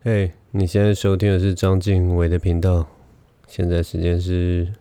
[0.00, 2.86] 嘿你现在收听的是张敬伟的频道。
[3.48, 4.72] 现在时间是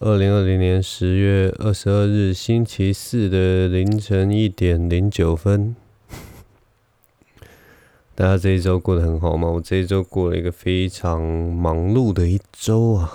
[0.00, 5.76] 二零二零年十月二十二日星期四的凌晨一点零九分。
[8.16, 9.48] 大家这一周过得很好吗？
[9.48, 13.12] 我这一周过了一个非常忙碌的一周啊！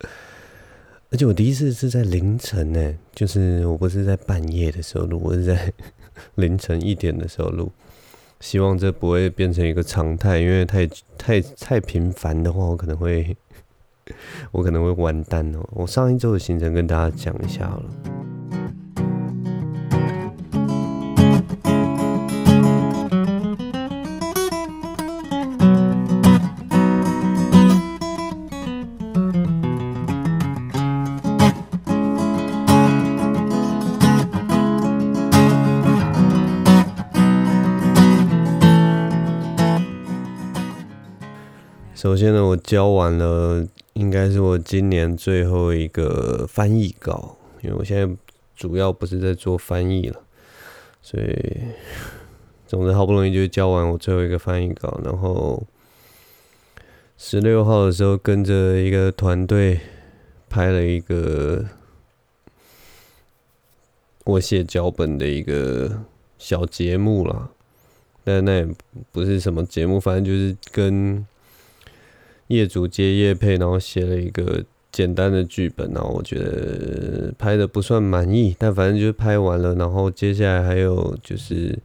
[1.10, 5.72] 而且我第一次是在凌晨呢，就是我不是在半夜的时候录，我是在
[6.36, 7.72] 凌晨一点的时候录。
[8.40, 10.86] 希望这不会变成一个常态，因为太
[11.16, 13.36] 太太频繁的话，我可能会
[14.52, 15.68] 我可能会完蛋哦。
[15.72, 18.37] 我上一周的行程跟大家讲一下好了。
[42.08, 48.16] 首先呢，我交完了，应该是我今年最后一个翻译稿，因为我现在
[48.56, 50.18] 主要不是在做翻译了，
[51.02, 51.58] 所以
[52.66, 55.62] 总之好不容易就交完我最后一个翻译稿，然后
[57.18, 59.78] 十六号的时候跟着一个团队
[60.48, 61.62] 拍了一个
[64.24, 66.04] 我写脚本的一个
[66.38, 67.50] 小节目啦，
[68.24, 68.68] 但那也
[69.12, 71.26] 不是什么节目，反正就是跟。
[72.48, 79.74] 业主接业配，然后写了一个简单的剧本，然后我觉得拍的不算满意，但反正就是拍完了。
[79.74, 81.78] 然后接下来还有就是，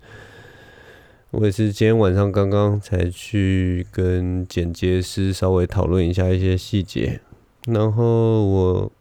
[1.32, 7.20] 我也是今天晚上刚刚才去跟剪接师稍微讨论一下一些细节。
[7.68, 8.92] 然后我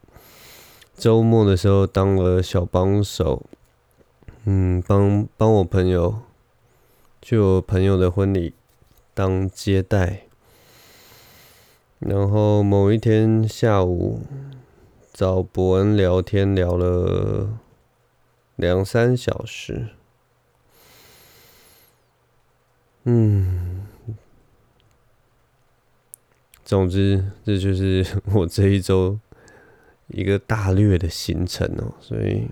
[0.97, 3.47] 周末的时候当了小帮手，
[4.45, 6.19] 嗯，帮帮我朋友
[7.21, 8.53] 去我朋友的婚礼
[9.15, 10.27] 当接待。
[12.05, 14.21] 然后某一天下午
[15.13, 17.61] 找伯恩聊天，聊了
[18.57, 19.89] 两三小时。
[23.05, 23.87] 嗯，
[26.65, 28.05] 总之这就是
[28.35, 29.19] 我这一周
[30.09, 31.95] 一个大略的行程哦。
[32.01, 32.49] 所以，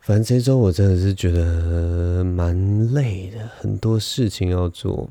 [0.00, 5.10] 反正这周我真的是觉得蛮累的，很多事情要做。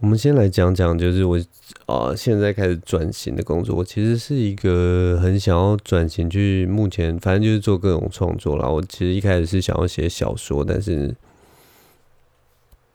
[0.00, 1.38] 我们先来讲讲，就是我
[1.84, 3.76] 啊、现在开始转型的工作。
[3.76, 8.66] 我其实是一个很想要转型去，目前反正就是做各种创作啦。
[8.66, 11.14] 我其实一开始是想要写小说，但是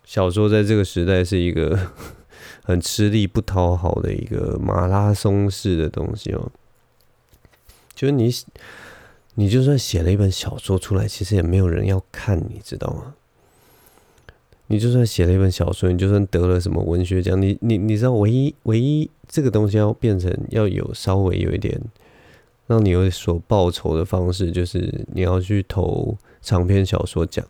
[0.04, 1.92] 小说在这个时代是一个
[2.64, 6.52] 很吃力不讨好的一个马拉松式的东西哦。
[7.94, 8.32] 就是你，
[9.36, 13.14] 你就算写了一本小说出来，其实也没有人要看，你知道吗？
[14.68, 21.80] 你就算写了一本小说，你就算得了什么文学奖，你你你知道，唯一唯一这个东西要变成要有稍微有一点
[22.66, 27.46] 让你有所报酬的方式，就是你要去投长篇小说奖。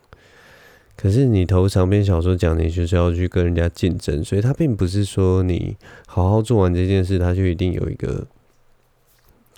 [0.97, 8.27] 可是你投长篇小说奖，你就是要去跟人家竞争，所以它并不是说你好好做完这件事，它就一定有一个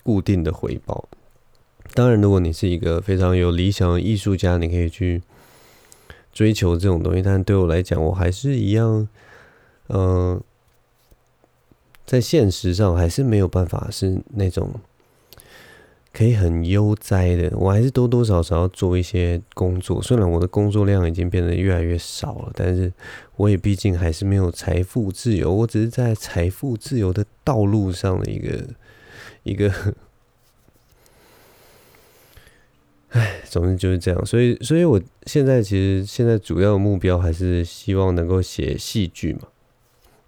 [0.03, 1.09] 固定的回报。
[1.95, 5.23] 当然，如果你是一个非常有理想的艺术家，你可以去。
[6.37, 9.07] 追求这种东西，但对我来讲，我还是一样，
[9.89, 10.39] 嗯、
[12.05, 14.69] 在现实上还是没有办法是那种
[16.13, 17.57] 可以很悠哉的。
[17.57, 22.93] 我还是多多少少要做一些工作，虽然我的工作量已经变得越来越少了，但是
[23.37, 25.51] 我也毕竟还是没有财富自由。
[25.51, 28.63] 我只是在财富自由的道路上的一个
[29.41, 29.73] 一个。
[33.11, 39.43] 唉，总之就是这样，所以，所以我现在其实现在主要的目标还是希望能够写戏剧嘛，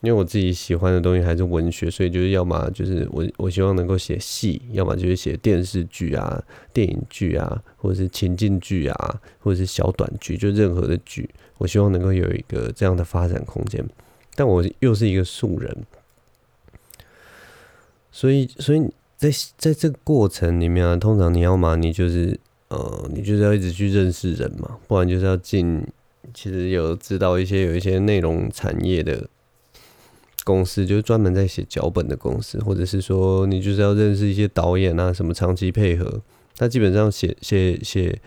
[0.02, 6.42] 因为我自己喜欢的东西还是文学，所以就是要么就是我我希望能够写戏，要么就是写电视剧啊、
[6.72, 13.86] 电影剧啊，或者是情境剧啊，或者是小短剧，就任何的剧，我希望能够有一个这样的发展空间。
[14.36, 15.86] 但我又是一个素人，
[18.10, 22.40] 所以，所以在在这个过程里面啊，通常你要么你就是。
[22.70, 25.86] 呃，你就是要一直去认识人嘛，不然就是要进。
[26.32, 29.28] 其实有知道一些有一些内容产业的
[30.44, 36.22] 公司，就是专门在写脚本的公司，或者是说你就是要认识一些导演啊，什么长期配合。
[36.56, 38.22] 他基本上写写写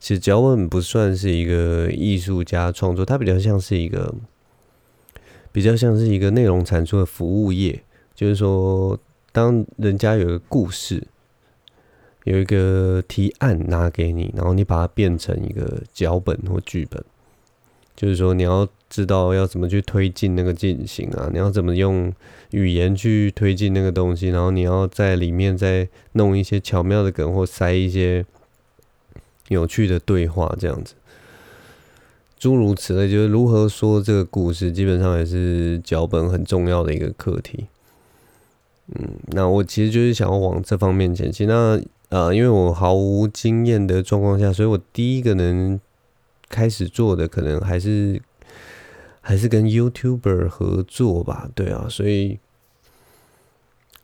[0.00, 4.14] 写脚本不算是一个艺术家创作，他比较像是一个
[5.50, 7.82] 比较像是一个内容产出的服务业，
[8.14, 8.98] 就是说
[9.30, 11.06] 当人家有一个故事。
[12.24, 17.02] 有一个提案拿给你，然后你把它变成一个脚本或剧本，
[17.96, 22.12] 就是说你要知道要怎么去推进那个进行啊，你要怎么用
[22.50, 28.24] 语言去推进那个东西，然后你要在里面再弄一些巧妙的梗或塞一些
[29.48, 30.94] 有趣的对话，这样子，
[32.38, 37.66] 诸如此类，就是如何说这个故事，基本上也是脚本很重要的一个课题。
[38.94, 41.48] 嗯，那我其实就是想要往这方面前进。
[41.48, 41.80] 那
[42.12, 45.80] 呃，因为我毫无经验的状况下，所以我第一个能
[46.50, 48.20] 开始做的，可能还是
[49.22, 51.48] 还是跟 YouTuber 合作吧。
[51.54, 52.38] 对啊，所以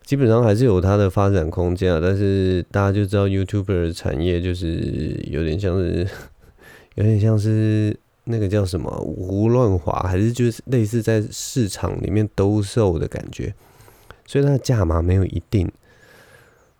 [0.06, 2.00] 基本上还是有它的发展空间啊。
[2.02, 6.08] 但是大家就知道 YouTuber 的产业就是有点像是，
[6.94, 7.94] 有点像是
[8.25, 13.54] 那个叫什么胡乱滑，还是就是类似在市场里面兜售的感觉。
[14.25, 15.70] 所以它的价码没有一定，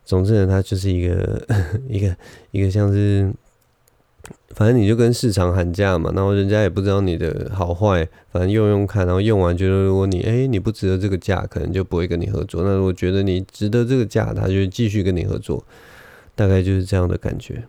[0.08, 1.46] 总之呢，它就是一个
[1.87, 2.16] 一个
[2.50, 3.31] 一个像是，
[4.55, 12.62] 反正你就跟市场喊价嘛，然后人家也不知道你的好坏，反正用用看，然后用完觉得如果你哎、你不值得这个价，可能就不会跟你合作。
[12.64, 15.62] 那如果觉得你值得这个价，他就继续跟你合作，
[16.34, 17.64] 大概就是这样的感觉。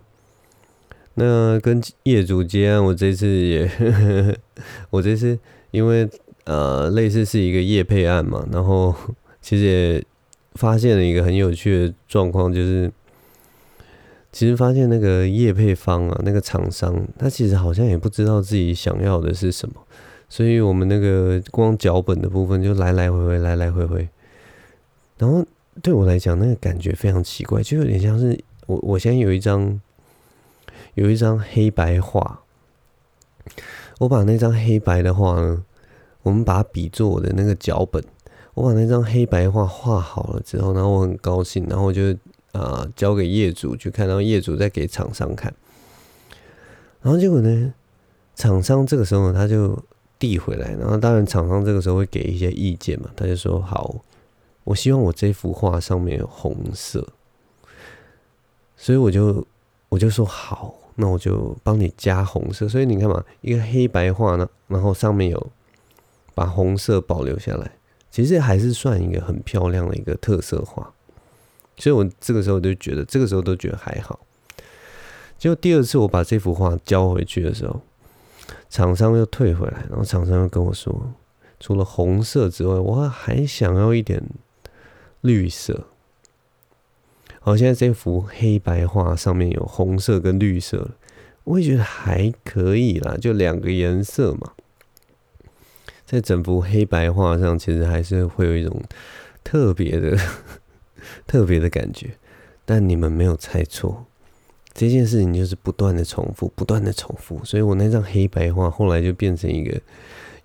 [1.15, 3.69] 那跟业主接案，我这次也，
[4.91, 5.37] 我这次
[5.71, 6.09] 因为
[6.45, 8.95] 呃类似是一个业配案嘛，然后。
[9.41, 10.03] 其实也
[10.59, 12.91] 发现了一个很有趣的状况，就是
[14.29, 19.75] 其实发现那个叶配方啊，那个厂商，他其实好像也不知道自己想要的是什么，
[20.27, 24.09] 所以我们那个光脚本的部分就来来回回，来来回回。
[25.17, 25.45] 然后
[25.81, 29.79] 对我来讲，那个感觉非常奇怪，就有点像是我我现在有一张
[30.95, 32.41] 有一张黑白画，
[33.99, 35.63] 我把那张黑白的画呢，
[36.23, 38.03] 我们把它比作我的那个脚本。
[38.59, 42.13] 我把那张黑白画画好了之后，然后我很高兴，然后我就
[42.51, 45.53] 啊、交给业主去看，然后业主再给厂商看，
[47.01, 47.73] 然后结果呢，
[48.35, 49.81] 厂商这个时候他就
[50.17, 53.95] 递回来，然后当然厂商这个时候会给一些意见嘛，他就说好，
[54.65, 57.07] 我希望我这幅画上面有红色，
[58.75, 59.47] 所以我就
[59.87, 65.51] 我就说好，那我就帮你加红色，所以你看嘛，一个黑白画呢，然后上面有
[66.35, 67.78] 把红色保留下来。
[68.11, 70.91] 其实还是算一个很漂亮的一个特色画，
[71.77, 74.19] 所以我这个时候就觉得，这个时候都觉得还好。
[75.37, 77.81] 结果第二次我把这幅画交回去的时候，
[78.69, 81.13] 厂商又退回来，然后厂商又跟我说，
[81.59, 84.21] 除了红色之外，我还想要一点
[85.21, 85.85] 绿色。
[87.39, 90.89] 好，现在这幅黑白画上面有红色跟绿色，
[91.45, 94.51] 我也觉得还可以啦，就两个颜色嘛。
[96.09, 98.81] 在整幅黑白画上，其实还是会有一种
[99.43, 100.17] 特别的、
[101.27, 102.15] 特别的感觉。
[102.65, 104.07] 但你们没有猜错，
[104.73, 107.39] 这件事情就是不断的重复，不断的重复。
[107.45, 109.79] 所以我那张黑白画后来就变成一个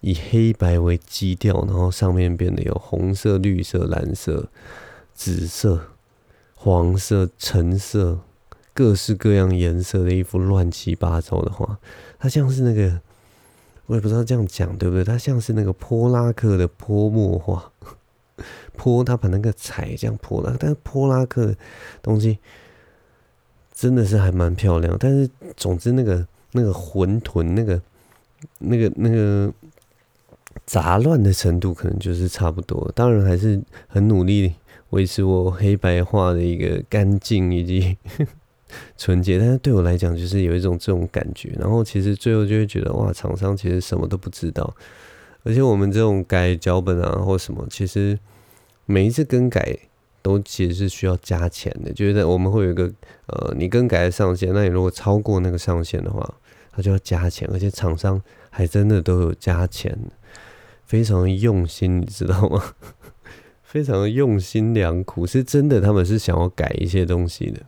[0.02, 4.50] 以黑白为基调，然后上面变得有红色、绿色、蓝色、
[5.14, 5.80] 紫色、
[6.54, 8.18] 黄色、橙色，
[8.74, 11.78] 各式各样颜色的一幅乱七八糟的画。
[12.18, 13.00] 它像是那个。
[13.86, 15.04] 我也不知道这样讲对不对？
[15.04, 17.70] 它像是那个 泼拉克的泼墨画，
[18.76, 21.56] 泼他把那个彩这样泼了，但是泼拉克的
[22.00, 22.38] 东西
[23.72, 24.96] 真的是还蛮漂亮。
[24.98, 27.80] 但是总之那个那个混沌那个
[28.58, 29.52] 那个那个
[30.64, 32.90] 杂乱的程度可能就是差不多。
[32.94, 34.54] 当然还是很努力
[34.90, 37.98] 维持我黑白画的一个干净以及。
[38.96, 41.52] 纯洁，但是对我来讲，就是有一种这种感觉。
[41.58, 44.74] 然后其实最后就会觉得，哇，厂商其实什么都不知道。
[45.42, 48.18] 而且我们这种改脚本啊，或什么，其实
[48.86, 49.76] 每一次更改
[50.22, 51.92] 都其实是需要加钱的。
[51.92, 52.90] 就是我们会有一个
[53.26, 56.34] 呃，你更改的上限，那你如果超过那个上限的话，
[56.72, 57.48] 它就要加钱。
[57.52, 59.98] 而且厂商还真的都有加钱，
[60.86, 62.62] 非常用心，你知道吗？
[63.62, 67.60] 非常用心良苦，是真的，他们是想要改一些东西的。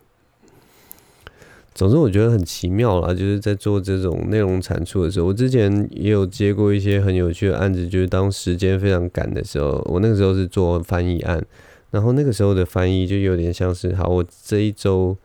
[1.77, 11.45] 总之，我觉得很奇妙啦，就是在做这种内容产出的时候，我之前也有接过一些很有趣的案子，就是当时间非常赶的时候，我那个时候是做翻译案，
[11.91, 15.15] 然后那个时候的翻译就有点像是，好，我这一周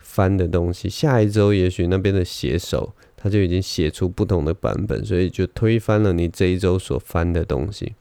[0.00, 7.94] 翻的东西，下一周也许那边的写手他就已经写出不同的版本，所以就推翻了你这一周所翻的东西，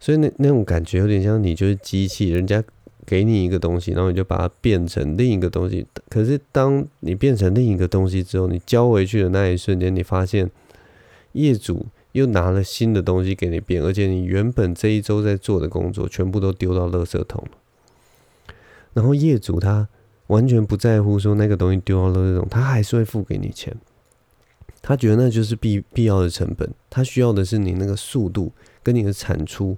[0.00, 2.60] 所以那那种感觉有点像你就是机器，人家。
[3.04, 5.86] 给你一个东西，然后你就把它变成另一个东西。
[6.08, 10.50] 可是当你变成另一个东西之后，你交回去的那一瞬间，你发现
[11.32, 18.54] 业主又拿了新的东西给你变，而且你原本这一周在做的工作全部都丢到垃圾桶了。
[18.92, 19.88] 然后业主他
[20.28, 23.74] 完全不在乎说那个东西丢到垃圾桶，他还是会付给你钱。
[24.80, 29.76] 他觉得那就是必必要的成本，他需要的是你那个速度跟你的产出，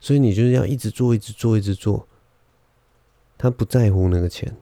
[0.00, 2.06] 所以你就是要一直做，一直做，一直做。
[3.38, 4.56] 他不在乎那个钱，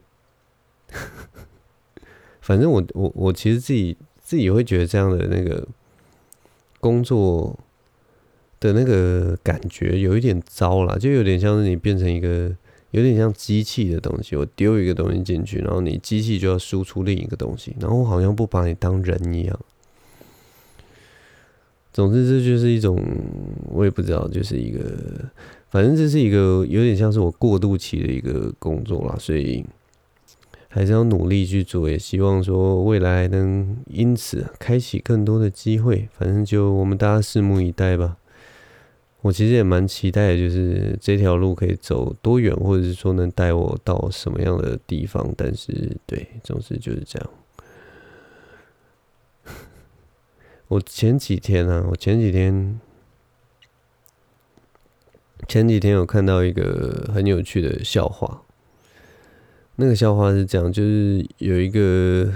[2.41, 5.67] 反正我我我其实自己自己会觉得这样的那个
[6.81, 7.59] 工作
[8.61, 12.55] 的那个感觉有一点糟了，就有点像是你变成一个。
[12.91, 19.61] 有点像机器的东西，我丢一个东西进去，然后你机器就要输出另一个东西，然后我好像不把你当人一样。
[21.93, 22.97] 总之，这就是一种
[23.67, 25.29] 我也不知道，就是一个，
[25.75, 29.67] 反正这是一个有点像是我过渡期的一个工作啦，所以
[30.69, 36.09] 还是要努力去做，也希望说未来能因此开启更多的机会。
[36.13, 38.17] 反正就我们大家拭目以待吧。
[39.23, 45.35] 我其实也蛮期待，就是这条路可以走多远，或者是说能带我到什么样的地方。
[45.37, 47.31] 但是，对，总之就是这样。
[50.69, 52.79] 我前几天啊，我前几天，
[55.49, 58.43] 前几天有看到一个很有趣的笑话。
[59.77, 62.33] 那个笑话是这样，就是有一个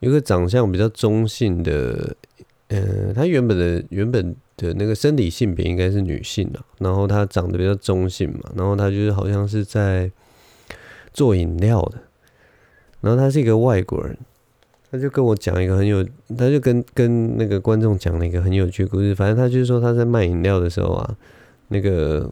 [0.00, 2.16] 有一个长相比较中性的，
[2.68, 4.34] 嗯、呃，他原本的原本。
[4.54, 10.08] 的那个生理性别应该是女性的，然后她长得比较中性嘛，然后她就是好像是在
[11.12, 11.98] 做饮料的，
[13.00, 14.16] 然后他是一个外国人，
[14.90, 21.16] 他就跟我讲一个很有，他就跟跟那个观众讲了一个很有趣的故事，反正他就是说他在卖饮料的时候啊，
[21.72, 22.30] 那个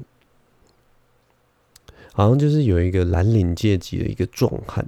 [2.13, 4.87] 好像就是有一个蓝领阶级的一个壮汉，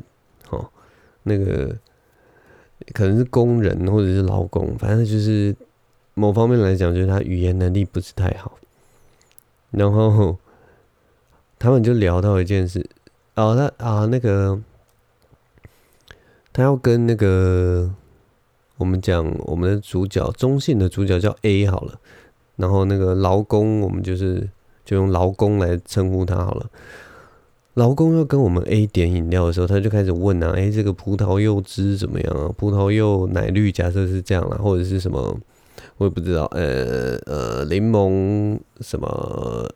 [0.50, 0.70] 哦，
[1.24, 1.76] 那个
[2.92, 5.56] 可能是工人或者是劳工，反正就是。
[6.14, 8.58] 某方面来讲，就是他语言能力不是太好。
[9.70, 10.36] 然后
[11.58, 12.86] 他们就聊到一件事，
[13.34, 14.60] 哦，他啊，那个
[16.52, 17.90] 他要跟那个
[18.76, 21.98] 我们讲我们的主角中性的主角叫 A 好了，
[22.56, 24.48] 然后那个劳工我们就是
[24.84, 26.66] 就用劳工来称呼他好了。
[27.74, 32.52] 劳工要跟我们 A 点饮料的时候，他就开始问啊，哎，这个葡萄柚汁怎么样啊？
[32.56, 35.38] 葡萄柚奶绿假设是这样啦，或者是什么？
[35.96, 39.06] 我也不知道，呃呃，柠檬什么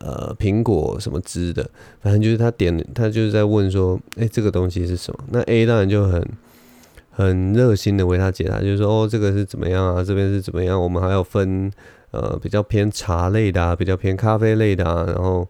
[0.00, 1.68] 呃苹果什么汁的，
[2.00, 5.24] 反正就是他点，他就是在问说，哎、这个东西是什么？
[5.30, 6.22] 那 A 当然就很
[7.10, 10.04] 很热心的为他解答，就是说，哦，这个是怎么样啊？
[10.04, 10.80] 这边是怎么样？
[10.80, 11.70] 我们还要分
[12.16, 15.04] 呃比较偏茶类的啊，比较偏咖啡类的啊。
[15.06, 15.46] 然后，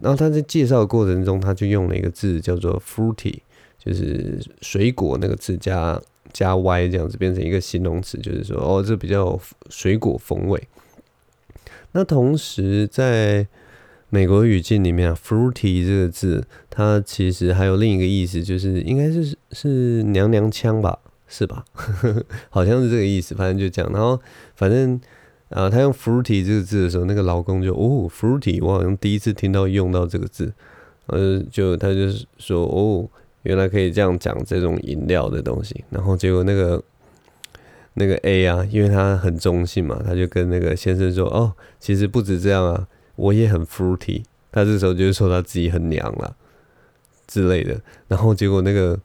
[0.00, 3.40] 然后他在介绍的过程中，他就用了一个字叫做 fruity，
[3.78, 6.00] 就是水果那个字加。
[6.32, 10.66] 加 y 这样子变成一个形容词，就是说哦，这比较水果风味。
[11.90, 13.46] 那同时，在
[14.08, 21.66] 美国语境里面啊，fruity 这个字，它其实还有另一个意思，就是应该是是娘娘腔吧，是吧？
[22.48, 23.92] 好像是这个意思，反正就讲。
[23.92, 24.18] 然后
[24.54, 24.98] 反正
[25.52, 30.52] 啊，他用 fruity 这个字的时候，那个劳工就哦，fruity，我好像第一次听到用到这个字，
[31.06, 33.08] 呃，就他就是说哦。
[33.44, 36.80] 原来可以这样讲这种饮料的东西，然后结果那个
[37.94, 46.36] 那个 A 啊，因为他很中性嘛，他就跟那个先生说：“哦，其实不止这样啊，我也很 fruity。”他这时候就是说他自己很娘了
[47.26, 48.96] 之类的，然后结果那个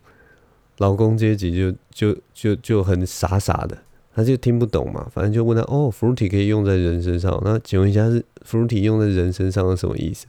[0.78, 3.76] 劳工阶级就就就就很傻傻的，
[4.18, 10.26] 他就听不懂嘛，反正就问他：“哦，fruity 可以用在人身上，那请问一下是 fruity 用在人身上是什么意思？”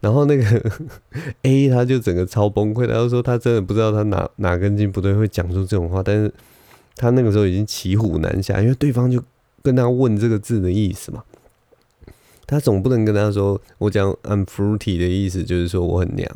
[0.00, 0.72] 然后那个
[1.42, 6.32] A 他就整个超崩溃，他就说他真的不知道他哪哪根筋不对会讲出这种话，但是
[6.96, 9.22] 他那个时候已经骑虎难下，因为对方就
[9.62, 11.22] 跟他问这个字的意思嘛，
[12.48, 16.26] 他总不能跟他说我讲 I'm fruity 的意思就是说我很娘，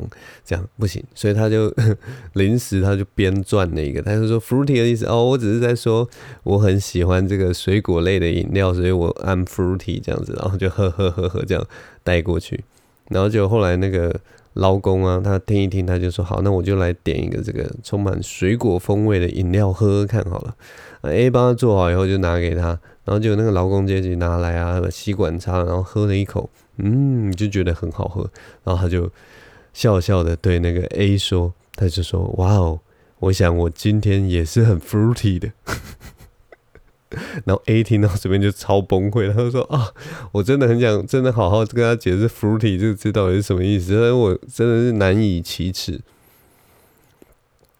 [0.45, 1.73] 这样不行，所以他就
[2.33, 6.07] 临时他就编撰了一个，他就说 fruity 的意思哦，我只是在说
[6.43, 11.65] 我很喜欢这个水果类的饮料，所以我 I'm fruity 这样子，然后就呵呵呵呵这样
[12.03, 12.63] 带过去。
[13.09, 14.15] 然后就后来那个
[14.53, 20.55] 劳工啊，他听一听，他就说好，那我就来点一个这个充满水果风味的饮料喝喝看好了。
[21.01, 28.29] A 帮他做好以后就拿给他，然后就那个劳工阶级拿来啊，吸管插，然后喝了一口，嗯，就觉得很好喝，
[28.63, 29.11] 然后他就
[29.73, 32.79] 笑笑的对那个 A 说，他就说哇哦，
[33.19, 35.51] 我想我今天也是很 fruity 的。
[37.45, 39.93] 然后 A 听到这边就超崩溃，他就说啊，
[40.31, 46.01] 我真的很想真的好好跟他解释 fruity 这个字到底是什么意思，但是我真的是难以启齿。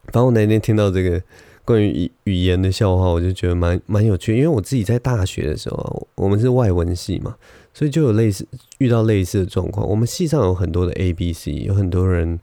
[0.04, 1.20] 反正我那天听到这个
[1.66, 7.36] 关于语语言的笑话，我就觉得蛮蛮有趣，因为我自己在大学的时候，我们是外文系嘛，
[7.74, 8.46] 所以就有类似
[8.80, 9.88] 遇到类似的状况。
[9.88, 12.40] 我们系上有很多的 A、B、C，有很多人，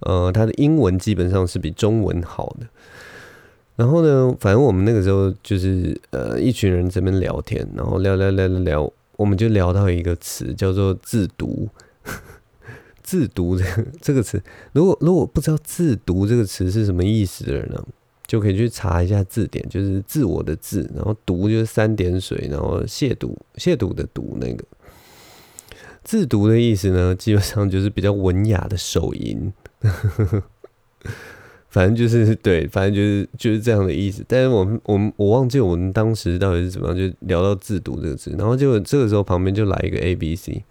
[0.00, 2.66] 呃，他的英文基本上是比中文好的。
[3.74, 11.68] 然后呢，反正我们那个时候就是呃一群人这边聊天，然后聊聊聊聊聊，我们就聊到一个词叫做自读。
[13.02, 14.40] 自读这个这个词，
[14.72, 17.84] 如果如果不知道自读这个词是什么意思的人呢，
[18.32, 24.64] 就可以去查一下字典，就是自我的自，然后读就是三点水，然后亵渎亵渎的渎那个
[26.02, 29.52] 自读的意思呢，基本上就是比较文雅的手淫。
[31.68, 34.24] 反正就是对，反正就是就是这样的意思。
[34.26, 40.64] 但是我们我们我忘记我们当时到底是怎么样，就聊到自读这个字，然后就这个时候旁边就来一个 A B C，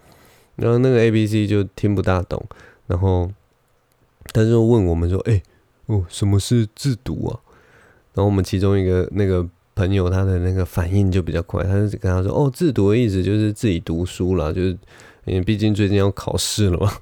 [0.56, 2.44] 然后那个 A B C 就听不大懂，
[2.88, 3.30] 然后
[4.32, 5.40] 他就问我们说：“哎、
[5.86, 7.38] 哦，什么是自读啊？”
[8.14, 14.70] 然后我们其中一个那个朋友他的那个反应就比较快，他就跟他说：“哦，自读的意思就是自己读书啦，就是
[15.24, 16.92] 因为毕竟最近要考试了嘛。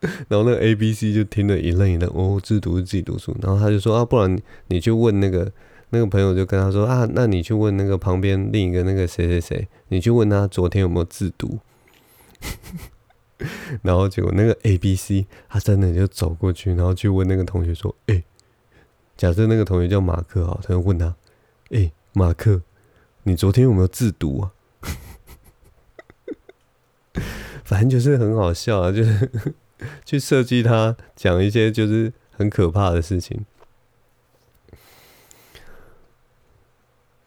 [0.28, 3.34] ”然后那个 A B C 就听了一愣一愣，哦，自读是自己读书。
[3.42, 5.50] 然后他就说啊，不然你去问那个
[5.90, 11.58] 那个朋友，就跟他说啊，那你去问那个旁边另一个那个谁谁谁，你去问他昨天有没有自读。
[13.82, 18.22] 然后结果那个 A B C 他真的就走过去，然后去问那个同学说，哎，
[19.16, 21.14] 假设那个同学叫马克啊，他就问他，
[21.70, 22.62] 哎，马克，
[23.22, 24.52] 你昨天有没有自读啊？
[27.64, 29.54] 反正就是很好笑啊，就是。
[30.06, 33.44] 去设计他讲一些就是很可怕的事情，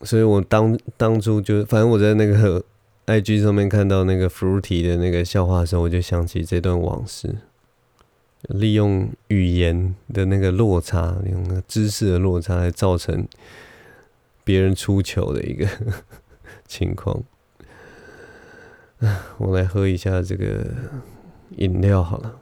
[0.01, 2.65] 所以我当当初就反正我在那个
[3.05, 7.37] IG 上面看到那个 Fruity 的那个笑话的时候，我就想起这段往事，
[8.43, 13.27] 利用语言的那个落差，用那知识的落差来造成
[14.43, 15.67] 别人出糗的一个
[16.67, 17.23] 情况。
[19.37, 20.65] 我来喝一下这个。
[21.57, 22.39] 饮料好了，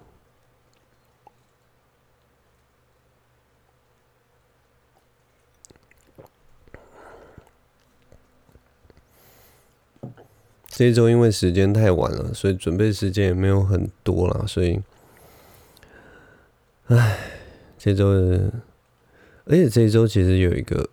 [10.68, 14.82] 这周因为时间太晚了，所以准备时间也没有很多了，所以，
[16.88, 17.18] 唉，
[17.78, 18.08] 这周，
[19.46, 20.90] 而且这周其实有一个，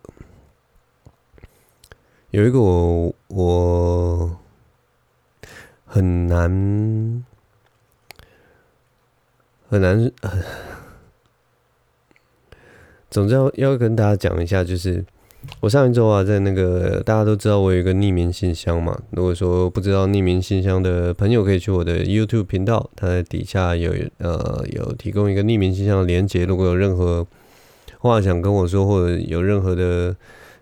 [2.31, 4.39] 有一个我我
[5.85, 7.23] 很难。
[9.67, 10.11] 很难，
[13.09, 15.03] 总之要要跟大家讲一下，就是
[15.65, 18.95] 我上一周啊，在那个大家都知道我有一个匿名信箱嘛。
[19.09, 26.45] 如果说不知道匿名信箱的朋友，可以去我的 YouTube 频道，它在底下有呃有提供一个匿名信箱的连接。
[26.45, 27.25] 如果有任何
[27.97, 30.15] 话想跟我说，或者有任何的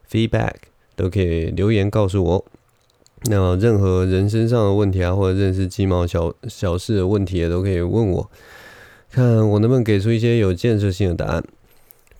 [0.09, 0.53] feedback，
[0.95, 2.45] 都可以留言告诉我。
[3.23, 8.31] 那任何人身上的问题啊，或者认识鸡毛小小事的问题，也都可以问我。
[9.11, 11.43] 看我能不能给出一些有建设性的答案。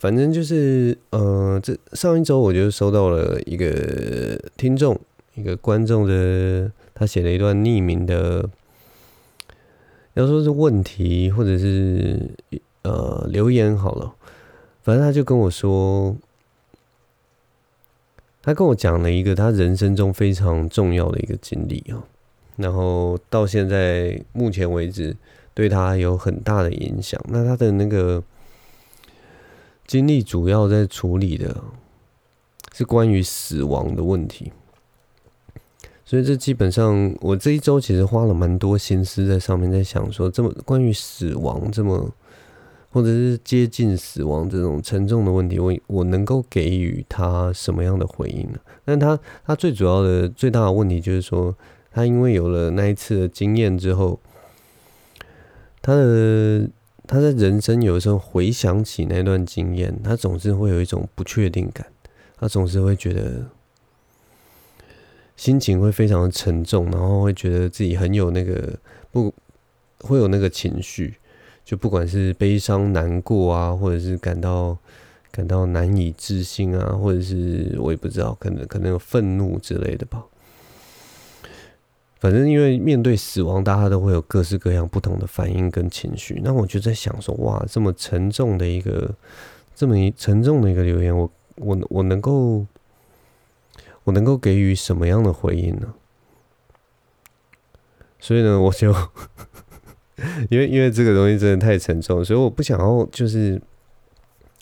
[0.04, 5.00] 反正就是，呃，这上一周我就收到了一个听众、
[5.34, 8.50] 一个观众的，他写了一段匿名的，
[10.16, 12.20] 要说是问题或者是
[12.82, 14.14] 呃留言好了。
[14.82, 16.14] 反正他就跟我说，
[18.42, 22.04] 他跟我讲了一个他人生中非常重要的一个经历啊，
[22.58, 25.16] 然后到现在目前为止。
[25.56, 27.24] 对他有很大的影响。
[27.30, 28.24] 那他的那个
[29.94, 31.56] 经历主要在处理的
[32.74, 34.52] 是关于死亡的问题，
[36.04, 42.12] 所以这基本上我这一周其实花了蛮多心思在上面，在想说这么关于死亡这么
[42.90, 48.58] 或者是接近死亡这种沉重的问题，我我能够给予他什么样的回应呢？
[48.84, 51.56] 但他他最主要的最大的问题就是说，
[51.92, 54.20] 他因为有了那一次的经验之后。
[55.86, 56.66] 他的
[57.06, 61.86] 他在人生有的时候回想起那段经验，他总是会有一种不确定感，
[62.38, 63.46] 他总是会觉得
[65.36, 68.80] 心情会非常的沉重，然后会觉得自己很有那个
[69.12, 69.34] 不
[70.00, 71.16] 会有那个情绪，
[71.66, 74.78] 就不管是悲伤、难过啊，或者是感到
[75.32, 80.26] 感到难以置信啊，或者是我也不知道，可能可能有愤怒之类的吧。
[82.24, 86.40] 反正因为面对死亡，大家都会有各式各样不同的反应跟情绪。
[86.42, 89.14] 那我就在想说，哇，这么沉重的一个，
[89.76, 92.66] 这么一沉重的一个留言，我我我能够，
[94.06, 95.94] 我能够给予什么样的回应呢？
[98.22, 98.96] 所以呢，我就
[100.50, 103.62] 因为因为这个东西真的太沉重，所以我不想要，就是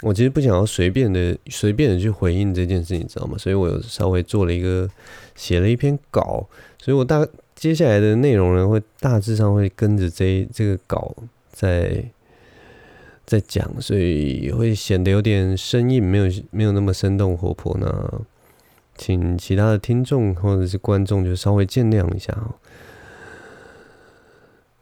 [0.02, 3.38] 我其实不想要随便的随便的去回应这件事情，你知道吗？
[3.38, 4.90] 所以我有稍微做了一个
[5.36, 7.24] 写了一篇稿，所以我大。
[7.62, 11.16] 接下来的内容呢，会大致上会跟着这这个稿
[11.52, 12.04] 在
[13.24, 17.78] 在讲，所以会显得有点生硬，没有没有那么生动活泼。
[17.80, 18.22] 那
[18.98, 22.56] 请其他的听众或者是观众就稍微见谅一下哦。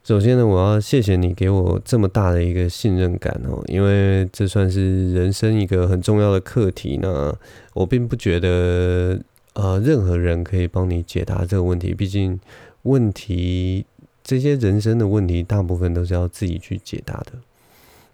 [0.06, 6.98] 首先呢，我要谢谢你给我这么大的一个信任感哦，因为这算是人生一个很重要的课题。
[7.02, 7.36] 那
[7.74, 9.20] 我并不觉得
[9.56, 12.40] 呃任何人可以帮你解答这个问题，毕竟
[12.84, 13.86] 问题
[14.24, 17.34] 这些人生的问题大部分都是要自己去解答的。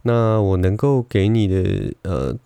[0.03, 2.37] 那我能够给你的呃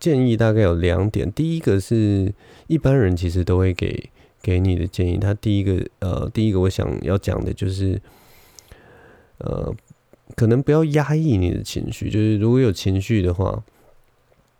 [0.00, 2.32] 建议大概有两点，第一个是
[2.66, 4.10] 一般人其实都会给
[4.42, 8.00] 给你的建议，他第一个呃第一个我想要讲的就是。
[9.40, 9.72] 呃，
[10.34, 13.62] 可能不要压抑你的情绪，就是如果有情绪的话，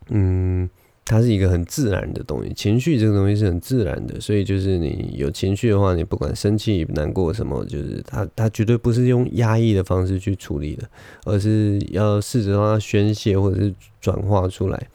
[0.07, 0.69] 嗯，
[1.09, 2.53] 它是一个很自然的东西。
[2.53, 10.87] 情绪这个东西是很自然的，所以就是你有情绪的话，你不管生气、难过什么，就是它它绝对不是用压抑的方式去处理的，
[11.25, 14.87] 而是要试着让它宣泄或者是转化出来。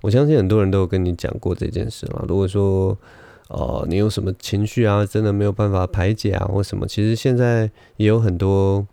[0.00, 2.24] 我相信很多人都有跟你讲过这件事了。
[2.26, 2.96] 如果说，
[3.48, 5.04] 哦，你有什么情绪啊？
[5.04, 6.86] 真的没有办法排解啊，或什么？
[6.86, 8.86] 其实现在也有很多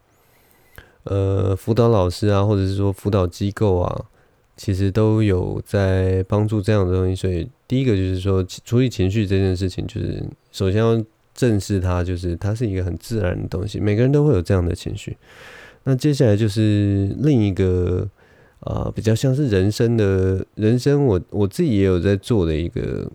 [1.03, 4.05] 呃辅导老师啊，或者是说辅导机构啊，
[4.57, 7.15] 其实都有在帮助这样的东西。
[7.15, 11.01] 所以第一个就是说，处理情绪这件事情，就是首先要
[11.33, 15.15] 正视它，就是它是一个很自然的东西，每个人都会有这样的情绪。
[15.85, 18.05] 那接下来就是另一个
[18.59, 23.09] 啊，比较像是人生的人生，我我自己也有在做的一个。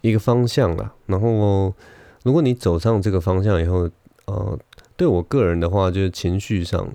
[0.00, 1.72] 一个方向啦，然后
[2.24, 3.88] 如果你走上这个方向以后，
[4.24, 4.58] 呃，
[4.96, 6.92] 对我个人的话，就是情绪上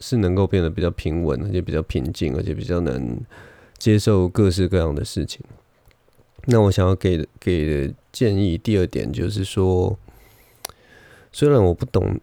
[0.00, 3.20] 是能够变得比较平稳，而且比较平静，而且比较能
[3.78, 5.40] 接受各式各样的事情。
[6.46, 9.98] 那我想要给给的建议，第二点就是说，
[11.30, 12.18] 虽然我不懂。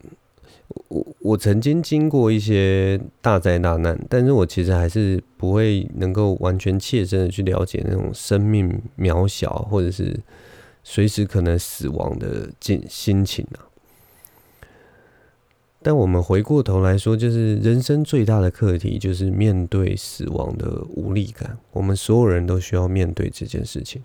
[0.90, 10.20] 我我曾经经过一些大灾大难，但是我其实还是不会能够完全切身的去了解那种生命渺小或者是
[10.84, 13.67] 随时可能死亡的心心情啊。
[15.82, 21.58] 但我们回过头来说，就是人生最大的课题就是面对死亡的无力感。
[21.72, 24.02] 我们所有人都需要面对这件事情。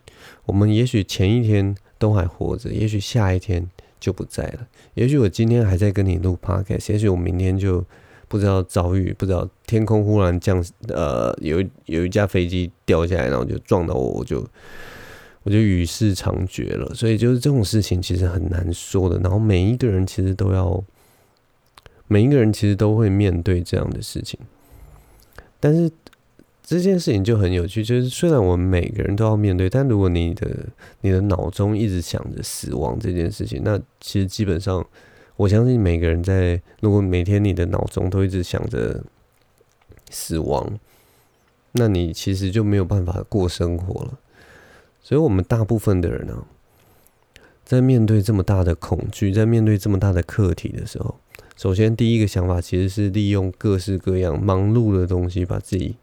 [0.47, 3.69] 我们也许前一天都还活着，也许下一天。
[4.03, 4.67] 就不在了。
[4.95, 7.87] 也许我今天还在跟你录 podcast，也许我明天就
[8.27, 14.45] 不知道遭遇，不知道天空忽然降，呃，有有一架飞机掉下来，然后就撞到我，我就
[15.45, 16.93] 我就与世长绝了。
[16.97, 19.21] 所以就是这种事情其实很难说的。
[19.21, 20.83] 然后每一个人其实都要，
[22.09, 24.39] 每一个人其实都会面对这样的事情，
[25.61, 25.91] 但是。
[26.65, 30.49] 这件事情就很有趣，就是虽然我们每个人都要面对，但如果你的
[31.01, 34.83] 你的脑中一直想着死亡这件事情，那其实基本上，
[35.37, 39.03] 我相信每个人在如果每天你的脑中都一直想着
[40.09, 40.79] 死亡，
[41.73, 44.19] 那你其实就没有办法过生活了。
[45.03, 46.47] 所以，我们大部分的人呢、啊，
[47.65, 51.19] 在面对这么大的恐惧，在面对这么大的课题的时候，
[51.63, 55.95] 首先第一个想法其实是利用各式各样忙碌的东西把自己。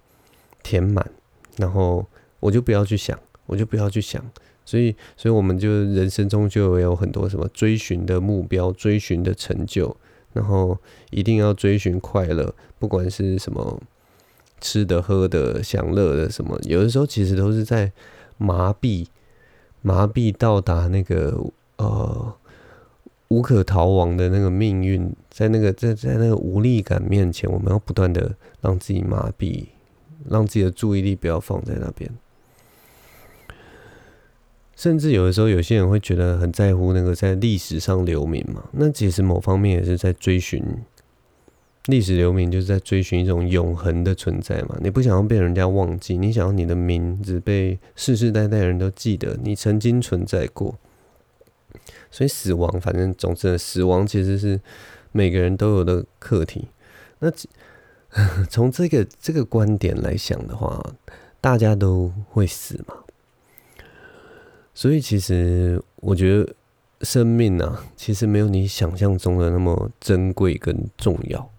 [0.62, 1.10] 填满，
[1.58, 2.06] 然后
[2.42, 4.22] 我就不要去想，我就不要去想，
[4.66, 9.96] 所以，所以我们就人生中就有很多什么追寻的目标，追寻的成就，
[10.34, 10.78] 然后
[11.12, 13.82] 一定要追寻快乐，不管是什么
[14.60, 17.92] 吃的、喝的、享乐的什么，有的时候其实都是在
[18.38, 19.08] 麻痹，
[19.82, 21.42] 麻痹到达那个
[21.78, 22.36] 呃
[23.30, 29.66] 无可逃亡的那个命运，在那个在在那个无力感面前，我们要不断的让自己麻痹。
[30.28, 32.12] 让自己的注意力不要放在那边，
[34.76, 38.66] 甚至有的时候，有些人会觉得很在乎那个在历史上留名嘛。
[38.74, 40.62] 那其实某方面也是在追寻
[41.86, 44.78] 历史留名，就是在追寻一种永恒的存在嘛。
[44.82, 50.78] 你不想要被人家忘记，你想要你的名字被世世代代人都记得，你曾经存在过。
[52.12, 54.60] 所以死亡，反正总之，死亡其实是
[55.12, 56.68] 每个人都有的课题。
[57.20, 57.32] 那。
[58.50, 60.84] 从这个这个观点来想的话，
[61.40, 62.96] 大家都会死嘛，
[64.74, 66.56] 所以其实我觉得
[67.02, 71.52] 生命啊，其实没有你想象中的那么珍贵跟重要。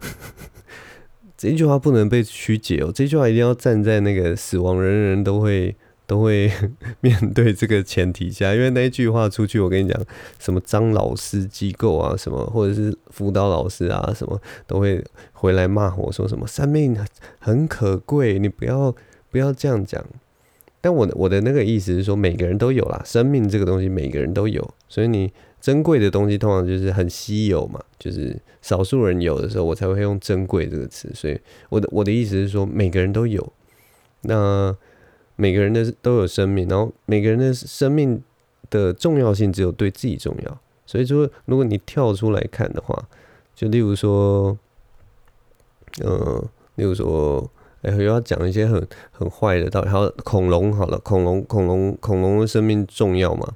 [1.36, 5.76] 这句话不能被曲解哦，这句话一定要站在那个死亡人人都会。
[6.06, 6.50] 都会
[7.00, 10.00] 面对这个前提下，因为那一句话出去，我跟你讲，
[10.38, 16.96] 什么张老师机构啊，什么或者是辅导老师啊，什么都会回来骂我说什么生命
[17.38, 18.94] 很可贵，你不要
[19.30, 20.04] 不要这样讲。
[20.80, 31.10] 但我的我的那个意思是说，每个人都有啦，生命这个东西每个人都有，所以你珍贵的东西通常就是很稀有嘛，就是少数人有的时候，我才会用珍贵这个词。
[31.12, 31.36] 所以
[31.70, 33.52] 我的我的意思是说，每个人都有，
[34.20, 34.76] 那
[35.36, 38.22] 每个人的都有生命，然后每个人的生命
[38.68, 40.58] 的重要性只有对自己重要。
[40.86, 43.08] 所以说，如果你跳出来看的话，
[43.54, 44.56] 就例如说，
[46.00, 46.44] 呃，
[46.76, 47.50] 例如说，
[47.82, 49.88] 哎，又要讲一些很很坏的道理。
[49.88, 53.54] 还有恐龙，好了，恐龙，恐龙，恐龙的生命重要吗？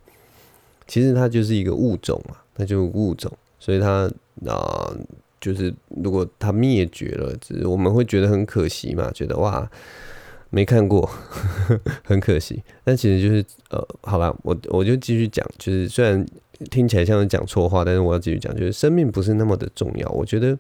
[0.87, 4.11] 其实它就是一个物种嘛，它就是物种，所以它
[4.47, 4.93] 啊，
[5.41, 9.71] 就是如果它灭绝了，只是我们会觉得很可惜嘛，觉得哇，
[10.51, 11.09] 没看过，
[12.05, 12.63] 很可惜。
[12.85, 16.25] 但其实就是呃，好吧，我我就继续讲，就是虽然
[16.71, 20.09] 听起来像是讲错话，但是我要继续讲，就是生命不是那么的重要。
[20.11, 20.59] 我觉得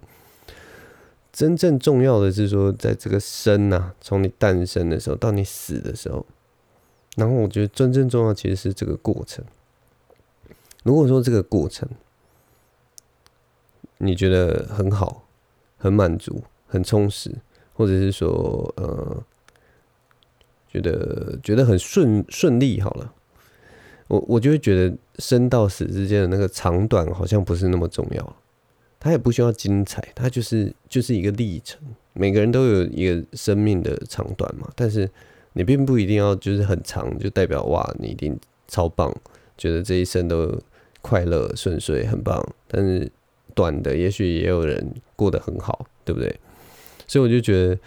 [1.32, 6.24] 真正重要的是说，在这个生呐、从你诞生的时候到你死的时候，
[7.16, 9.44] 然后我觉得真正重要其实是这个过程。
[10.84, 11.86] 如果说这个过程
[13.98, 15.26] 你觉得很好、
[15.76, 17.30] 很满足、很充实，
[17.74, 19.22] 或者是说呃
[20.72, 23.12] 觉得觉得很顺顺利，好了，
[24.08, 28.36] 我我就会觉得生到死之间的那个长短好像不是那么重要，
[28.98, 31.80] 它也不需要精彩，它就是就是一个历程。
[32.12, 35.10] 每个人都有一个生命的长短嘛，但是
[35.52, 39.14] 你并不一定要就是很长，就代表哇你一定超棒，
[39.58, 40.60] 觉得这一生都。
[41.02, 43.10] 快乐顺遂很棒，但是
[43.54, 46.38] 短的也许也有人过得很好，对不对？
[47.06, 47.78] 所以我就觉得，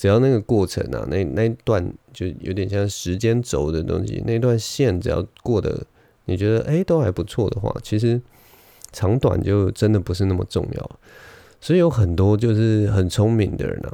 [0.00, 5.84] 只要那个过程啊，那那段就有点像时间轴的东西，那段线只要过得
[6.24, 8.18] 你觉得哎都还不错的话，其实
[8.92, 10.90] 长短就真的不是那么重要。
[11.60, 13.92] 所以有很多就是很聪明的人啊，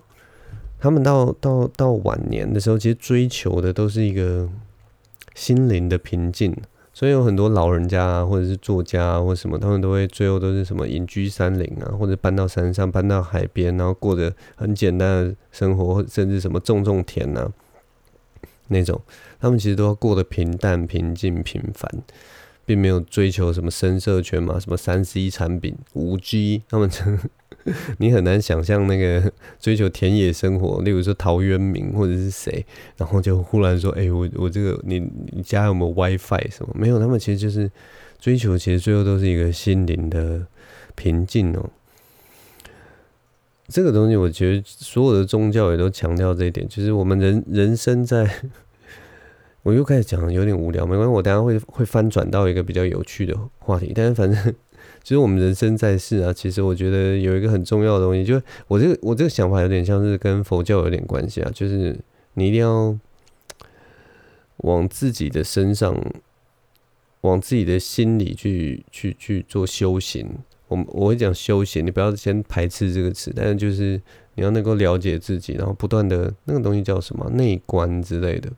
[0.79, 4.49] 他们到到到晚年的时候，其实追求的都是一个
[5.35, 6.57] 心灵的平静。
[6.97, 17.53] 所以有很多老人家啊，或者是作家啊，或什么，他们都会最后都是什么隐居山林啊，或者搬到山上，搬到海边，然后过着很简单的生活，甚至什么种种田呐，
[18.69, 18.99] 那种，
[19.39, 21.87] 他们其实都要过得平淡、平静、平凡，
[22.65, 26.91] 并没有追求什么声色犬马，什么三 C 产品、五 G，他们。
[27.99, 32.65] 你很难想象那个 追求田野生活，例如说陶渊明或者是谁，
[32.97, 35.01] 然后就忽然说：“哎、我我这个你
[35.33, 36.73] 你家有没有 WiFi 什么？
[36.75, 37.71] 没有，他们其实就是
[38.21, 40.47] 追求，其实最后都是一个心灵的
[40.95, 41.69] 平静哦。
[43.69, 48.31] 这个东西，我觉得所有的宗教也都强调这一点，就是我们人人生在，
[49.65, 54.55] 我又开始讲有点无聊，没关系，我等下会会翻转到一个比较有趣的话题，但是反正。
[55.07, 61.97] 其实我们人生在世啊，其实我觉得有一个很重要的东西，就我这个我这个想法有点像是跟佛教有点关系啊，就是
[62.35, 62.99] 你一定要
[64.57, 65.97] 往自己的身上，
[67.21, 70.29] 往自己的心里去去去做修行。
[70.67, 74.03] 我我会讲修行，你不要先排斥这个词，但是就是
[74.35, 78.51] 你要能够了解自己，然后不断的那个东西叫什么内观之类的。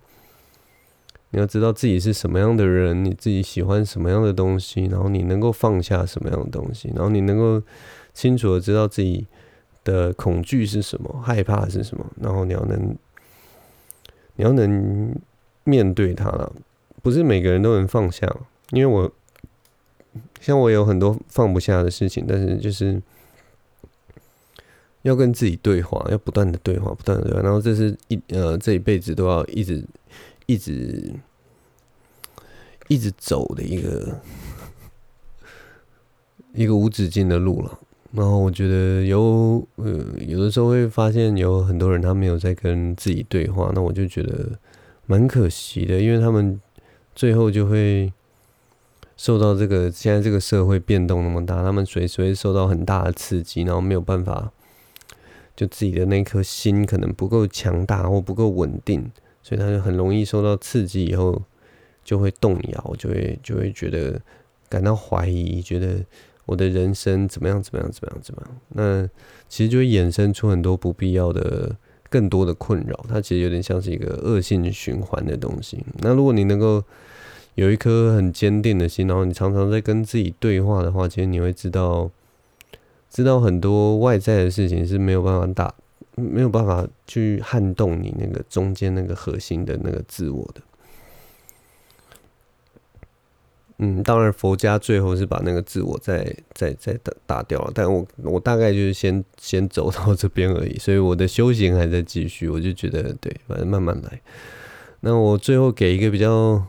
[1.31, 7.63] 你要知道自己是什么样的人，你自己喜欢什么样的东西，然后你能够放下什么样的东西，然后你能够
[8.15, 9.27] 清楚的知道自己
[9.85, 12.97] 的恐惧是什么，害怕是什么，然后你要能，
[14.37, 15.15] 你要能
[15.65, 16.51] 面对它了。
[17.03, 18.27] 不是每个人都能放下，
[18.71, 19.13] 因为我
[20.41, 23.03] 像我有很多放不下的事情，但是就是
[25.03, 29.85] 要跟自己对话，要不断的对话，不断的对话，然后这是一呃这一辈子都要一直。
[30.49, 31.13] 一直
[32.89, 34.19] 一直走的一个
[36.55, 37.79] 一个无止境的路了。
[38.13, 39.87] 然后我觉得有呃
[40.27, 44.59] 有的时候会发现有很多人他没有在跟自己对话，那我就觉得
[45.05, 46.59] 蛮可惜的，因为他们
[47.15, 48.11] 最后就会
[49.19, 54.51] 受到这个现在这个社会变动那么大，他们随时会受到很大的刺激，然后没有办法，
[55.55, 59.13] 就自己的那颗心可能不够强大或不够稳定。
[59.49, 61.41] 所以他就很容易受到刺激，以后
[62.05, 64.21] 就会动摇，就会就会觉得
[64.69, 66.05] 感到怀疑，觉得
[66.45, 68.57] 我的人生怎么样怎么样怎么样怎么样。
[68.75, 69.09] 那
[69.49, 71.75] 其实就会衍生出很多不必要的、
[72.11, 73.07] 更多的困扰。
[73.09, 75.83] 它其实有点像是一个恶性循环的东西。
[76.01, 76.85] 那如果你能够
[77.55, 82.11] 有一颗很坚定的心，然后你常常在跟自己对话的话，其实你会知道，
[83.09, 85.75] 知道很多外在的事情是没有办法打。
[86.19, 90.61] 没有办法去撼动你那个中间那个核心的那个自我的。
[93.81, 104.21] 嗯，当然佛家最后是把那个自我再 再再打打掉了，但我我大概就是先先走到这边而已，所以我的修行还在继续，我就觉得对，反正慢慢来。
[105.01, 106.61] 那我最后给一个比较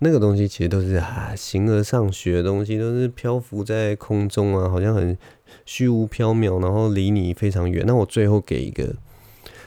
[0.00, 5.16] 那个东西其实都是啊，形而上学的东西，都是漂浮在空中啊，好像很
[5.64, 7.84] 虚无缥缈，然后离你非常远。
[7.86, 8.94] 那我最后给一个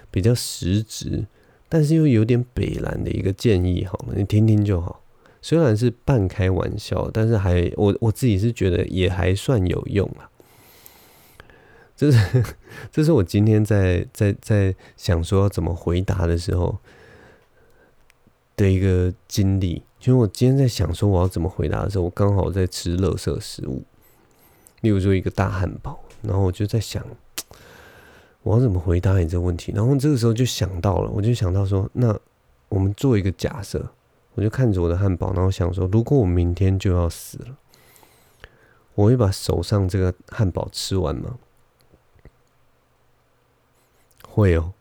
[0.09, 1.25] 比较实质，
[1.69, 5.03] 但是又有点北烂的一个建议，好了，你听听就好。
[5.41, 10.29] 虽然是半开玩笑，但是还我我自己是觉得也还算有用啊。
[11.95, 12.43] 这是
[12.91, 16.77] 这是我今天在在在想说要怎么回答的时候
[18.55, 19.83] 的一个经历。
[20.03, 23.83] 因为我今天在想说我要怎么回答的时候，我刚好在吃垃圾食物，
[24.81, 27.03] 例如说一个大汉堡，然后我就在想
[28.43, 29.71] 我要怎么回答你这个问题。
[29.75, 32.15] 然后这个时候就想到了，我就想到说，那
[32.69, 33.89] 我们做一个假设，
[34.35, 37.57] 我就看着我的汉堡，然后想说，如果我明天就要死了，
[38.95, 41.37] 我会把手上这个汉堡吃完吗？
[44.27, 44.73] 会哦。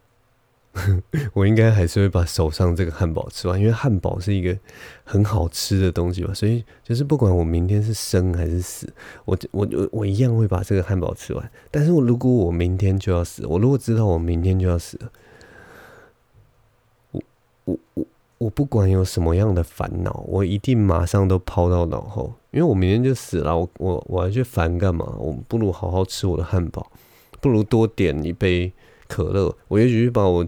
[1.35, 4.57] 我应该还是会把手上这个汉堡吃完，因为汉堡是一个
[5.03, 8.91] 很好吃的东西吧，所以就是不管我明天是生还是死，
[9.25, 11.51] 我我我我一样会把这个汉堡吃完。
[11.73, 15.11] 但是我如果我明天就要死，我如果知道我明天就要死了，
[17.11, 17.23] 我
[17.65, 18.05] 我我
[18.39, 25.05] 我不管有什么样的烦恼，我一定马上都抛到脑后，因为我明天就死了，我我我还去烦干嘛？
[25.19, 26.93] 我不如好好吃我的汉堡，
[27.41, 28.73] 不如多点一杯。
[29.11, 30.47] 可乐，我也许把我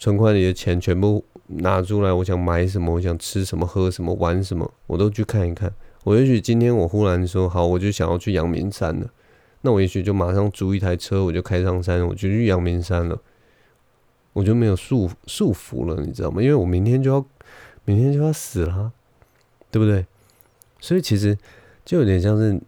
[0.00, 5.72] 存款里的钱全部拿出来，我想买什么，我想吃什么，喝什么，玩什么，我都去看一看。
[6.02, 9.08] 我也许今天我忽然说好，我就想要去阳明山了，
[9.60, 13.18] 那我也许就马上租一台车，我就开上山，我就去阳明山了，
[14.32, 16.42] 我就没有束束缚了，你知道吗？
[16.42, 17.24] 因为我明天就要
[17.84, 18.92] 明天就要死了，
[19.70, 20.04] 对不对？
[20.80, 21.38] 所以其实
[21.84, 22.60] 就有点像是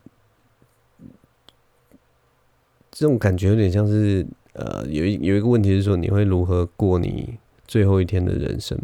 [2.91, 4.25] 这种感觉，有点像是。
[4.57, 8.79] 呃，有一有一个问题是说，你会如何过你最后一天的人生？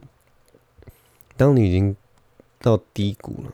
[1.36, 1.96] 当你已经
[2.60, 3.52] 到低谷了，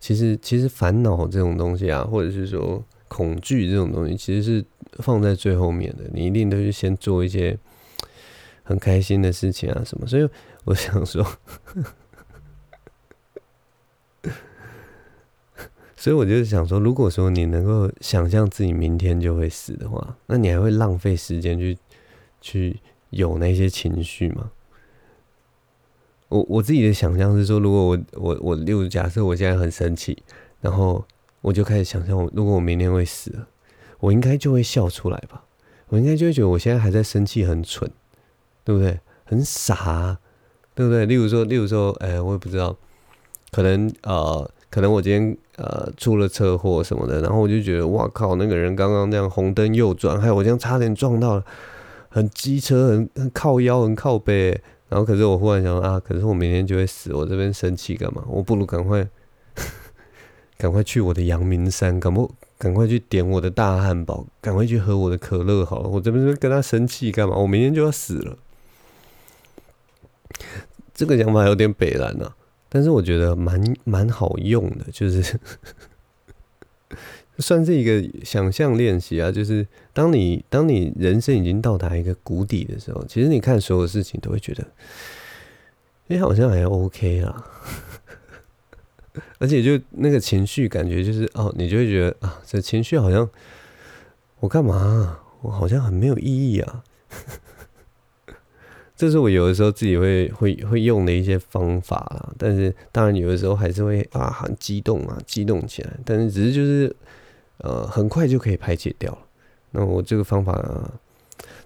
[0.00, 4.64] 其实其实烦恼这种东西啊，或者是说恐惧这种东西，其实是
[4.98, 6.04] 放在最后面的。
[6.12, 7.56] 你一定都是先做一些
[8.64, 10.06] 很开心的事情啊什么。
[10.06, 10.28] 所以
[10.64, 11.24] 我想说。
[16.00, 21.76] 所以我就是想说，如果说你能够想象自己明天就会死的话，那你还会浪费时间去
[22.40, 22.78] 去
[23.10, 24.52] 有那些情绪吗？
[26.28, 30.22] 我我自己的想象是说，如果我我我，例如假设我现在很生气，
[30.60, 31.04] 然后
[31.40, 33.48] 我就开始想象，我如果我明天会死了，
[33.98, 35.42] 我应该就会笑出来吧？
[35.88, 37.90] 我应该就会觉得我现在还在生气，很蠢，
[38.62, 39.00] 对不对？
[39.24, 40.16] 很傻，
[40.76, 41.06] 对不对？
[41.06, 42.76] 例如说，例如说，哎，我也不知道，
[43.50, 44.48] 可能呃。
[44.70, 51.44] 可能我今天呃出了车祸什么的，然后我就觉得哇靠，那个人刚刚那样红灯右转，还有我这样差点撞到了，
[52.08, 54.60] 很机车，很很靠腰，很靠背。
[54.88, 58.24] 然后可是我忽然想啊，可是我明天就会死，我这边生气干嘛？
[58.26, 59.06] 我不如赶快
[60.56, 65.88] 赶快去我的阳明山，赶不赶快去点我的大汉堡，赶快去喝我的可乐好了。
[65.88, 67.36] 我这边跟他生气干嘛？
[67.36, 68.38] 我明天就要死了。
[70.94, 72.34] 这个想法有点北烂啊。
[72.68, 75.38] 但是我觉得蛮蛮好用的，就是
[77.38, 79.30] 算是一个想象练习啊。
[79.32, 84.66] 就是当你当你人生已经到达一个谷底的时候，其实你看所有事情都会觉得，
[86.08, 87.44] 哎，好像还 OK 啦。
[89.38, 93.28] 而且就那个情绪感觉就是哦，你就会觉得啊，这情绪好像
[94.40, 95.20] 我干嘛？
[95.40, 96.82] 我好像很没有意义啊。
[98.98, 106.94] 这是我有的时候自己会会会用的一些方法啦，但是当然有的时候还是会啊很激动啊激动起来，但是只是就是
[107.58, 109.18] 呃很快就可以排解掉了。
[109.70, 110.92] 那我这个方法啊，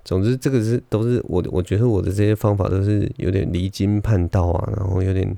[0.04, 5.34] 总之这个是都是我我觉得我的这些方法都是有点离经叛道啊，然后有点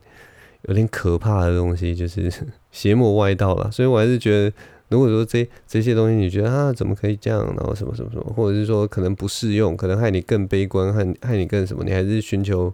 [0.63, 2.29] 有点可怕的东西，就是
[2.73, 4.53] 邪魔外道了，所以我还是觉得。
[4.95, 12.73] 如果说这这些东西你觉得啊怎么可以这样，然后什么什么什么，或者是说可能不适用，可能害你更悲观，害害你更什么，你还是寻求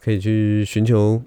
[0.00, 1.20] 可以去寻求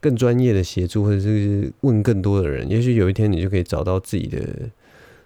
[0.00, 4.38] 更专业的协助，或者是问更多的人，也许有一天你就可以找到自己的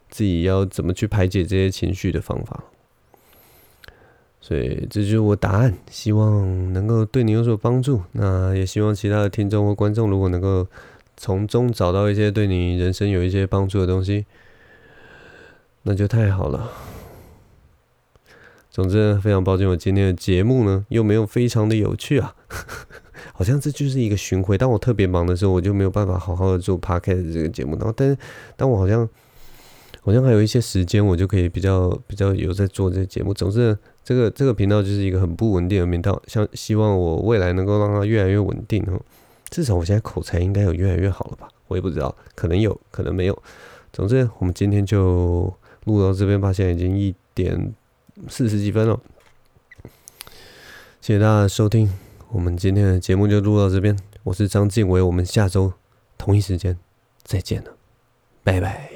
[0.09, 2.62] 自己要怎么去排解这些情绪的方法。
[4.41, 8.03] 所以这就是我答案，希望能够对你有所帮助。
[8.12, 10.64] 那也希望其他的听众或观众如果能够。
[11.17, 14.27] 从中找到一些对你人生有一些帮助的东西，
[15.83, 16.71] 那就太好了。
[18.71, 22.35] 总之，非常抱歉，我今天的节目呢又没有非常的有趣啊，
[23.33, 24.59] 好像这就是一个巡回。
[24.59, 27.75] 当我特别忙的时候，我就没有办法好好的做 podcast 这个节目。
[27.77, 28.19] 然后，但是
[28.55, 29.09] 当我好像
[30.03, 33.33] 好像还有一些时间，我就可以比较比较有在做这个节目。
[33.33, 39.01] 总之，这个这个频道就是一个很不稳定的频道，像希望我未来能够让它越来越稳定哦。
[39.51, 41.49] 至少我现在口才应该有越来越好了吧？
[41.68, 43.42] 我也不知道，可能有可能没有。
[43.92, 45.53] 总之，我们今天就
[45.84, 46.53] 录到这边吧。
[46.53, 47.74] 现在已经一点
[48.28, 49.01] 四十几分了，
[51.01, 51.92] 谢谢大家的收听。
[52.30, 53.97] 我们今天的节目就录到这边。
[54.24, 55.72] 我是张静伟，我们下周
[56.18, 56.76] 同一时间
[57.22, 57.70] 再见了，
[58.42, 58.95] 拜拜。